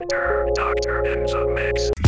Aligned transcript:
Doctor 0.00 0.46
Dr. 0.54 1.04
in 1.06 1.26
the 1.26 1.48
mix. 1.48 2.07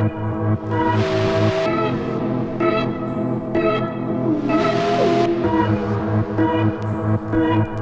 Thank 0.00 0.12
you. 7.68 7.79